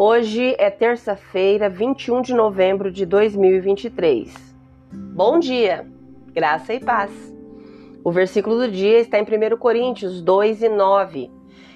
Hoje 0.00 0.54
é 0.60 0.70
terça-feira, 0.70 1.68
21 1.68 2.22
de 2.22 2.32
novembro 2.32 2.88
de 2.88 3.04
2023. 3.04 4.32
Bom 4.92 5.40
dia, 5.40 5.88
graça 6.32 6.72
e 6.72 6.78
paz. 6.78 7.10
O 8.04 8.12
versículo 8.12 8.58
do 8.58 8.70
dia 8.70 9.00
está 9.00 9.18
em 9.18 9.24
1 9.24 9.56
Coríntios 9.56 10.22
2 10.22 10.62
e 10.62 10.68
9 10.68 11.28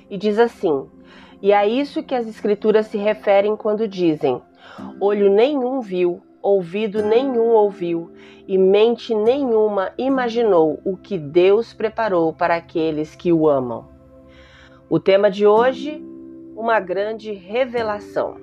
e 0.09 0.17
diz 0.17 0.39
assim: 0.39 0.87
E 1.43 1.53
a 1.53 1.67
isso 1.67 2.01
que 2.01 2.15
as 2.15 2.29
Escrituras 2.29 2.87
se 2.87 2.97
referem 2.97 3.57
quando 3.57 3.89
dizem: 3.89 4.41
Olho 5.01 5.29
nenhum 5.29 5.81
viu, 5.81 6.23
ouvido 6.41 7.03
nenhum 7.03 7.49
ouviu 7.49 8.13
e 8.47 8.57
mente 8.57 9.13
nenhuma 9.17 9.91
imaginou 9.99 10.79
o 10.85 10.97
que 10.97 11.19
Deus 11.19 11.75
preparou 11.75 12.33
para 12.33 12.55
aqueles 12.55 13.17
que 13.17 13.33
o 13.33 13.49
amam. 13.49 13.85
O 14.89 15.01
tema 15.01 15.29
de 15.29 15.45
hoje 15.45 16.12
uma 16.57 16.79
grande 16.81 17.33
revelação. 17.33 18.37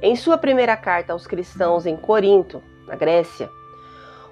Em 0.00 0.16
sua 0.16 0.36
primeira 0.36 0.76
carta 0.76 1.12
aos 1.12 1.26
cristãos 1.26 1.86
em 1.86 1.96
Corinto, 1.96 2.62
na 2.86 2.96
Grécia, 2.96 3.48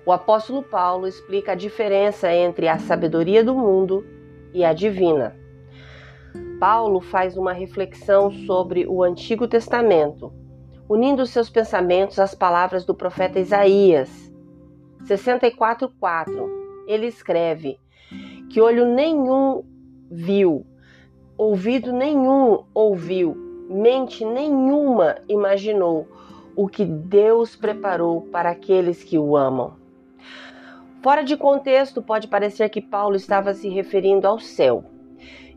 o 0.05 0.12
apóstolo 0.12 0.62
Paulo 0.62 1.07
explica 1.07 1.52
a 1.52 1.55
diferença 1.55 2.33
entre 2.33 2.66
a 2.66 2.79
sabedoria 2.79 3.45
do 3.45 3.55
mundo 3.55 4.05
e 4.52 4.65
a 4.65 4.73
divina. 4.73 5.37
Paulo 6.59 7.01
faz 7.01 7.37
uma 7.37 7.52
reflexão 7.52 8.30
sobre 8.30 8.87
o 8.87 9.02
Antigo 9.02 9.47
Testamento, 9.47 10.33
unindo 10.88 11.24
seus 11.24 11.49
pensamentos 11.49 12.19
às 12.19 12.35
palavras 12.35 12.85
do 12.85 12.95
profeta 12.95 13.38
Isaías. 13.38 14.10
64:4. 15.05 16.49
Ele 16.87 17.07
escreve 17.07 17.79
que 18.51 18.60
olho 18.60 18.85
nenhum 18.85 19.65
viu, 20.10 20.66
ouvido 21.41 21.91
nenhum 21.91 22.65
ouviu, 22.74 23.35
mente 23.71 24.27
nenhuma 24.27 25.16
imaginou 25.27 26.07
o 26.55 26.69
que 26.69 26.85
Deus 26.85 27.57
preparou 27.57 28.21
para 28.30 28.51
aqueles 28.51 29.02
que 29.02 29.19
o 29.19 29.35
amam. 29.35 29.73
Fora 31.02 31.24
de 31.24 31.38
contexto, 31.38 32.02
pode 32.02 32.29
parecer 32.29 32.68
que 32.68 32.83
Paulo 32.83 33.16
estava 33.16 33.55
se 33.55 33.71
referindo 33.71 34.27
ao 34.27 34.38
céu. 34.38 34.85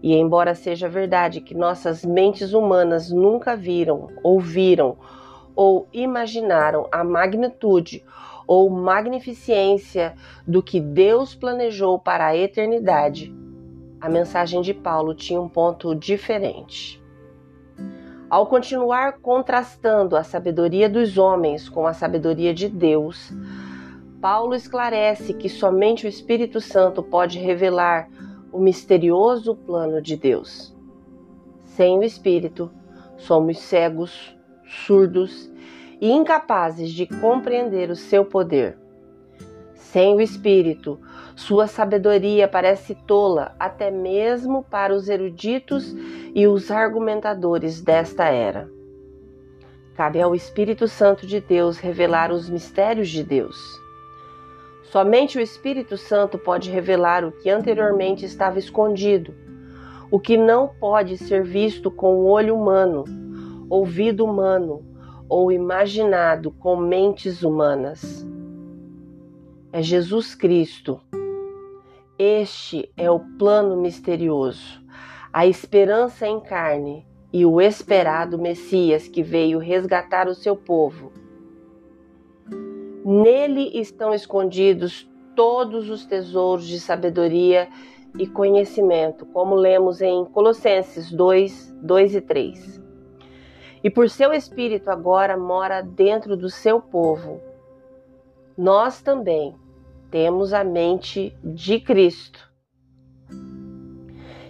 E 0.02 0.16
embora 0.16 0.56
seja 0.56 0.88
verdade 0.88 1.42
que 1.42 1.54
nossas 1.54 2.06
mentes 2.06 2.54
humanas 2.54 3.12
nunca 3.12 3.54
viram, 3.54 4.08
ouviram 4.24 4.96
ou 5.54 5.90
imaginaram 5.92 6.88
a 6.94 7.04
magnitude 7.04 8.06
ou 8.48 8.70
magnificência 8.70 10.16
do 10.48 10.64
que 10.64 10.80
Deus 10.80 11.36
planejou 11.36 12.00
para 12.00 12.28
a 12.28 12.38
eternidade, 12.38 13.43
a 14.04 14.10
mensagem 14.10 14.62
de 14.62 14.74
Paulo 14.74 15.16
tinha 15.16 15.40
um 15.40 15.48
ponto 15.48 15.96
diferente. 15.96 17.02
Ao 18.30 18.46
continuar 18.46 19.20
contrastando 19.20 20.18
a 20.18 20.26
sabedoria 20.26 20.90
dos 20.90 21.18
homens 21.18 21.70
com 21.70 21.88
a 21.88 21.94
sabedoria 21.94 22.54
de 22.54 22.68
Deus, 22.68 23.32
Paulo 24.20 24.56
esclarece 24.56 25.34
que 25.34 25.48
somente 25.48 26.06
o 26.06 26.10
Espírito 26.10 26.60
Santo 26.60 27.02
pode 27.02 27.40
revelar 27.40 28.10
o 28.52 28.60
misterioso 28.60 29.56
plano 29.56 30.02
de 30.02 30.18
Deus. 30.18 30.76
Sem 31.64 31.98
o 31.98 32.04
Espírito, 32.04 32.70
somos 33.16 33.58
cegos, 33.58 34.38
surdos 34.66 35.50
e 36.02 36.12
incapazes 36.12 36.92
de 36.92 37.08
compreender 37.08 37.90
o 37.90 37.96
seu 37.96 38.26
poder. 38.26 38.78
Sem 39.74 40.14
o 40.14 40.20
Espírito, 40.20 41.00
sua 41.36 41.68
sabedoria 41.68 42.48
parece 42.48 42.94
tola 42.94 43.56
até 43.60 43.90
mesmo 43.90 44.64
para 44.64 44.94
os 44.94 45.10
eruditos 45.10 45.96
e 46.34 46.48
os 46.48 46.70
argumentadores 46.70 47.82
desta 47.82 48.26
era. 48.26 48.70
Cabe 49.96 50.22
ao 50.22 50.36
Espírito 50.36 50.88
Santo 50.88 51.26
de 51.26 51.40
Deus 51.40 51.78
revelar 51.78 52.32
os 52.32 52.50
mistérios 52.50 53.10
de 53.10 53.24
Deus. 53.24 53.58
Somente 54.84 55.38
o 55.38 55.42
Espírito 55.42 55.98
Santo 55.98 56.38
pode 56.38 56.70
revelar 56.70 57.26
o 57.26 57.32
que 57.32 57.50
anteriormente 57.50 58.26
estava 58.26 58.60
escondido, 58.60 59.34
o 60.12 60.20
que 60.20 60.38
não 60.38 60.68
pode 60.68 61.18
ser 61.18 61.44
visto 61.44 61.90
com 61.90 62.16
o 62.16 62.26
olho 62.26 62.56
humano, 62.56 63.04
ouvido 63.70 64.24
humano 64.24 64.86
ou 65.28 65.52
imaginado 65.52 66.52
com 66.52 66.76
mentes 66.76 67.42
humanas 67.42 68.24
é 69.74 69.82
Jesus 69.82 70.36
Cristo. 70.36 71.02
Este 72.18 72.94
é 72.96 73.10
o 73.10 73.20
plano 73.20 73.76
misterioso, 73.76 74.84
a 75.34 75.48
esperança 75.48 76.28
em 76.28 76.40
carne 76.40 77.08
e 77.34 77.44
o 77.44 77.60
esperado 77.60 78.38
Messias 78.38 79.08
que 79.08 79.24
veio 79.24 79.58
resgatar 79.58 80.28
o 80.28 80.36
seu 80.36 80.56
povo. 80.56 81.12
Nele 83.04 83.80
estão 83.80 84.14
escondidos 84.14 85.10
todos 85.36 85.90
os 85.90 86.06
tesouros 86.06 86.68
de 86.68 86.80
sabedoria 86.80 87.68
e 88.20 88.28
conhecimento, 88.28 89.26
como 89.26 89.56
lemos 89.56 90.00
em 90.00 90.24
Colossenses 90.24 91.12
2, 91.12 91.76
2 91.82 92.16
e 92.16 92.22
3. 92.22 92.82
E 93.84 93.90
por 93.90 94.08
seu 94.08 94.32
Espírito 94.32 94.92
agora 94.92 95.36
mora 95.36 95.82
dentro 95.82 96.38
do 96.38 96.48
seu 96.48 96.80
povo. 96.80 97.42
Nós 98.56 99.02
também, 99.02 99.56
temos 100.14 100.54
a 100.54 100.64
mente 100.64 101.36
de 101.44 101.80
Cristo. 101.80 102.48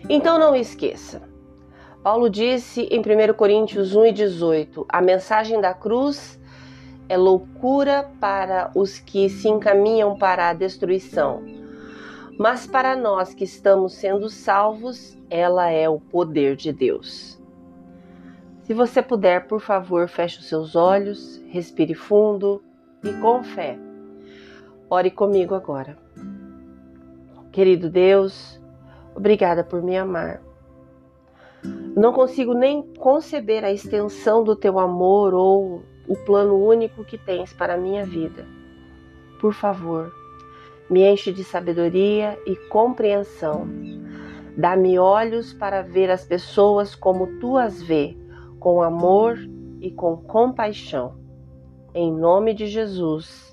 Então 0.09 0.37
não 0.37 0.53
esqueça. 0.53 1.21
Paulo 2.03 2.29
disse 2.29 2.81
em 2.91 2.99
1 2.99 3.33
Coríntios 3.33 3.95
1 3.95 4.07
e 4.07 4.11
18: 4.11 4.85
a 4.89 5.01
mensagem 5.01 5.61
da 5.61 5.73
cruz 5.73 6.37
é 7.07 7.15
loucura 7.15 8.11
para 8.19 8.71
os 8.75 8.99
que 8.99 9.29
se 9.29 9.47
encaminham 9.47 10.17
para 10.17 10.49
a 10.49 10.53
destruição, 10.53 11.41
mas 12.37 12.67
para 12.67 12.93
nós 12.93 13.33
que 13.33 13.45
estamos 13.45 13.93
sendo 13.93 14.29
salvos, 14.29 15.17
ela 15.29 15.69
é 15.69 15.87
o 15.87 15.97
poder 15.97 16.57
de 16.57 16.73
Deus. 16.73 17.41
Se 18.63 18.73
você 18.73 19.01
puder, 19.01 19.47
por 19.47 19.61
favor, 19.61 20.09
feche 20.09 20.39
os 20.39 20.49
seus 20.49 20.75
olhos, 20.75 21.41
respire 21.47 21.93
fundo 21.93 22.61
e 23.01 23.13
com 23.21 23.41
fé 23.41 23.79
Ore 24.95 25.09
comigo 25.09 25.55
agora. 25.55 25.97
Querido 27.51 27.89
Deus, 27.89 28.61
obrigada 29.15 29.63
por 29.63 29.81
me 29.81 29.97
amar. 29.97 30.39
Não 31.95 32.13
consigo 32.13 32.53
nem 32.53 32.83
conceber 32.99 33.65
a 33.65 33.71
extensão 33.71 34.43
do 34.43 34.55
teu 34.55 34.77
amor 34.77 35.33
ou 35.33 35.81
o 36.07 36.15
plano 36.27 36.63
único 36.63 37.03
que 37.03 37.17
tens 37.17 37.51
para 37.51 37.73
a 37.73 37.77
minha 37.77 38.05
vida. 38.05 38.45
Por 39.41 39.51
favor, 39.51 40.13
me 40.87 41.01
enche 41.01 41.33
de 41.33 41.43
sabedoria 41.43 42.37
e 42.45 42.55
compreensão. 42.55 43.67
Dá-me 44.55 44.99
olhos 44.99 45.53
para 45.53 45.81
ver 45.81 46.11
as 46.11 46.23
pessoas 46.23 46.93
como 46.93 47.39
tu 47.39 47.57
as 47.57 47.81
vê, 47.81 48.15
com 48.59 48.83
amor 48.83 49.39
e 49.81 49.89
com 49.89 50.17
compaixão. 50.17 51.15
Em 51.95 52.13
nome 52.13 52.53
de 52.53 52.67
Jesus. 52.67 53.52